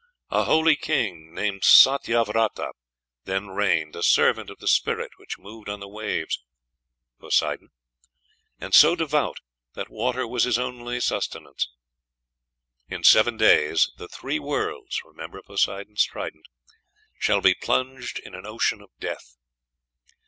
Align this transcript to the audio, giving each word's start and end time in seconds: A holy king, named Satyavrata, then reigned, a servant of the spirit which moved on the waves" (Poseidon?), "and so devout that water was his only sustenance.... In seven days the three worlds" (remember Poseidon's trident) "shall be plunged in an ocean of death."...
A 0.31 0.45
holy 0.45 0.75
king, 0.75 1.31
named 1.31 1.61
Satyavrata, 1.61 2.71
then 3.25 3.49
reigned, 3.49 3.95
a 3.95 4.01
servant 4.01 4.49
of 4.49 4.57
the 4.57 4.67
spirit 4.67 5.11
which 5.17 5.37
moved 5.37 5.69
on 5.69 5.79
the 5.79 5.87
waves" 5.87 6.41
(Poseidon?), 7.19 7.69
"and 8.59 8.73
so 8.73 8.95
devout 8.95 9.37
that 9.73 9.91
water 9.91 10.27
was 10.27 10.45
his 10.45 10.57
only 10.57 10.99
sustenance.... 11.01 11.69
In 12.87 13.03
seven 13.03 13.37
days 13.37 13.91
the 13.97 14.07
three 14.07 14.39
worlds" 14.39 14.99
(remember 15.05 15.39
Poseidon's 15.43 16.03
trident) 16.03 16.47
"shall 17.19 17.41
be 17.41 17.53
plunged 17.53 18.17
in 18.17 18.33
an 18.33 18.43
ocean 18.47 18.81
of 18.81 18.89
death."... 18.99 19.35